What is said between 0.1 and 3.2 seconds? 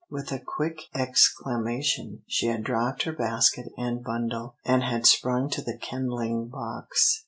a quick exclamation, she had dropped her